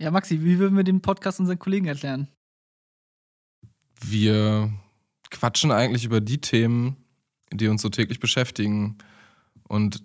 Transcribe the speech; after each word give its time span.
Ja, 0.00 0.12
Maxi, 0.12 0.44
wie 0.44 0.58
würden 0.58 0.76
wir 0.76 0.84
den 0.84 1.02
Podcast 1.02 1.40
unseren 1.40 1.58
Kollegen 1.58 1.86
erklären? 1.86 2.28
Wir 4.00 4.72
quatschen 5.30 5.72
eigentlich 5.72 6.04
über 6.04 6.20
die 6.20 6.40
Themen, 6.40 6.96
die 7.52 7.66
uns 7.66 7.82
so 7.82 7.88
täglich 7.88 8.20
beschäftigen. 8.20 8.96
Und 9.66 10.04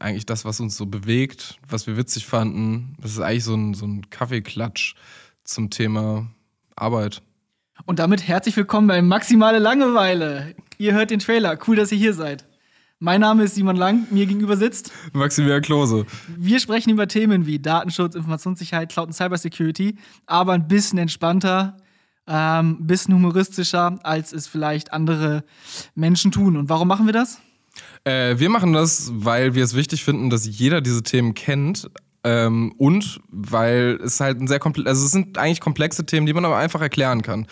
eigentlich 0.00 0.26
das, 0.26 0.44
was 0.44 0.58
uns 0.58 0.76
so 0.76 0.86
bewegt, 0.86 1.58
was 1.68 1.86
wir 1.86 1.96
witzig 1.96 2.26
fanden, 2.26 2.96
das 3.00 3.12
ist 3.12 3.20
eigentlich 3.20 3.44
so 3.44 3.54
ein, 3.54 3.74
so 3.74 3.86
ein 3.86 4.10
Kaffeeklatsch 4.10 4.96
zum 5.44 5.70
Thema 5.70 6.28
Arbeit. 6.74 7.22
Und 7.86 8.00
damit 8.00 8.26
herzlich 8.26 8.56
willkommen 8.56 8.88
bei 8.88 9.02
Maximale 9.02 9.60
Langeweile. 9.60 10.56
Ihr 10.78 10.94
hört 10.94 11.10
den 11.10 11.20
Trailer. 11.20 11.58
Cool, 11.66 11.76
dass 11.76 11.92
ihr 11.92 11.98
hier 11.98 12.14
seid. 12.14 12.44
Mein 13.04 13.20
Name 13.20 13.42
ist 13.42 13.56
Simon 13.56 13.74
Lang, 13.74 14.06
mir 14.12 14.26
gegenüber 14.26 14.56
sitzt 14.56 14.92
Maximilian 15.12 15.60
Klose. 15.60 16.06
Wir 16.38 16.60
sprechen 16.60 16.90
über 16.90 17.08
Themen 17.08 17.46
wie 17.46 17.58
Datenschutz, 17.58 18.14
Informationssicherheit, 18.14 18.92
Cloud 18.92 19.08
und 19.08 19.12
Cybersecurity, 19.12 19.96
aber 20.26 20.52
ein 20.52 20.68
bisschen 20.68 21.00
entspannter, 21.00 21.76
ein 22.26 22.76
ähm, 22.76 22.86
bisschen 22.86 23.14
humoristischer, 23.14 23.98
als 24.04 24.32
es 24.32 24.46
vielleicht 24.46 24.92
andere 24.92 25.42
Menschen 25.96 26.30
tun. 26.30 26.56
Und 26.56 26.68
warum 26.68 26.86
machen 26.86 27.06
wir 27.06 27.12
das? 27.12 27.40
Äh, 28.04 28.38
wir 28.38 28.48
machen 28.48 28.72
das, 28.72 29.10
weil 29.12 29.56
wir 29.56 29.64
es 29.64 29.74
wichtig 29.74 30.04
finden, 30.04 30.30
dass 30.30 30.46
jeder 30.46 30.80
diese 30.80 31.02
Themen 31.02 31.34
kennt. 31.34 31.90
Ähm, 32.24 32.72
und 32.78 33.20
weil 33.30 33.98
es 34.02 34.20
halt 34.20 34.40
ein 34.40 34.46
sehr 34.46 34.60
komplex, 34.60 34.88
also 34.88 35.04
es 35.04 35.10
sind 35.10 35.38
eigentlich 35.38 35.60
komplexe 35.60 36.06
Themen, 36.06 36.26
die 36.26 36.32
man 36.32 36.44
aber 36.44 36.56
einfach 36.56 36.80
erklären 36.80 37.22
kann. 37.22 37.46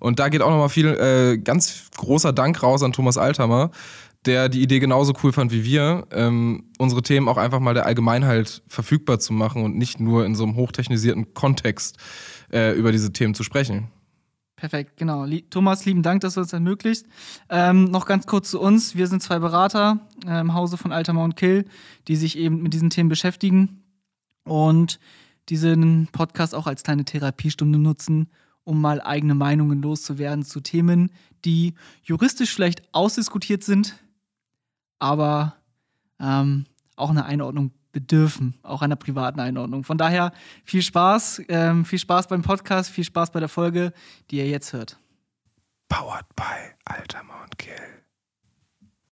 Und 0.00 0.18
da 0.18 0.28
geht 0.28 0.42
auch 0.42 0.50
nochmal 0.50 0.68
viel, 0.68 0.88
äh, 0.88 1.38
ganz 1.38 1.90
großer 1.96 2.32
Dank 2.32 2.62
raus 2.62 2.82
an 2.82 2.92
Thomas 2.92 3.18
Althammer, 3.18 3.70
der 4.24 4.48
die 4.48 4.62
Idee 4.62 4.80
genauso 4.80 5.12
cool 5.22 5.32
fand 5.32 5.52
wie 5.52 5.62
wir, 5.62 6.08
ähm, 6.10 6.64
unsere 6.78 7.02
Themen 7.02 7.28
auch 7.28 7.36
einfach 7.36 7.60
mal 7.60 7.74
der 7.74 7.86
Allgemeinheit 7.86 8.62
verfügbar 8.66 9.20
zu 9.20 9.32
machen 9.32 9.62
und 9.62 9.76
nicht 9.76 10.00
nur 10.00 10.26
in 10.26 10.34
so 10.34 10.42
einem 10.42 10.56
hochtechnisierten 10.56 11.32
Kontext 11.34 11.96
äh, 12.52 12.76
über 12.76 12.90
diese 12.90 13.12
Themen 13.12 13.34
zu 13.34 13.44
sprechen. 13.44 13.88
Perfekt, 14.56 14.96
genau. 14.96 15.26
Thomas, 15.50 15.84
lieben 15.84 16.02
Dank, 16.02 16.22
dass 16.22 16.34
du 16.34 16.40
das 16.40 16.52
ermöglicht. 16.52 17.06
Ähm, 17.50 17.84
noch 17.84 18.06
ganz 18.06 18.26
kurz 18.26 18.50
zu 18.50 18.58
uns. 18.58 18.96
Wir 18.96 19.06
sind 19.06 19.22
zwei 19.22 19.38
Berater 19.38 20.00
äh, 20.26 20.40
im 20.40 20.54
Hause 20.54 20.78
von 20.78 20.92
Alter 20.92 21.12
Mount 21.12 21.36
Kill, 21.36 21.66
die 22.08 22.16
sich 22.16 22.38
eben 22.38 22.62
mit 22.62 22.72
diesen 22.72 22.90
Themen 22.90 23.10
beschäftigen 23.10 23.82
und 24.46 24.98
diesen 25.48 26.08
Podcast 26.12 26.54
auch 26.54 26.66
als 26.66 26.82
kleine 26.82 27.04
Therapiestunde 27.04 27.78
nutzen, 27.78 28.30
um 28.64 28.80
mal 28.80 29.00
eigene 29.00 29.34
Meinungen 29.34 29.82
loszuwerden 29.82 30.44
zu 30.44 30.60
Themen, 30.60 31.12
die 31.44 31.74
juristisch 32.02 32.52
vielleicht 32.52 32.82
ausdiskutiert 32.92 33.62
sind, 33.62 34.02
aber 34.98 35.56
ähm, 36.18 36.66
auch 36.96 37.10
eine 37.10 37.26
Einordnung 37.26 37.72
bedürfen, 37.92 38.54
auch 38.62 38.82
einer 38.82 38.96
privaten 38.96 39.40
Einordnung. 39.40 39.84
Von 39.84 39.98
daher 39.98 40.32
viel 40.64 40.82
Spaß, 40.82 41.42
ähm, 41.48 41.84
viel 41.84 41.98
Spaß 41.98 42.26
beim 42.28 42.42
Podcast, 42.42 42.90
viel 42.90 43.04
Spaß 43.04 43.30
bei 43.30 43.40
der 43.40 43.48
Folge, 43.48 43.92
die 44.30 44.38
ihr 44.38 44.48
jetzt 44.48 44.72
hört. 44.72 44.98
Powered 45.88 46.26
by 46.34 46.42
Alter 46.84 47.22
Mount 47.22 47.56
Kill. 47.58 48.05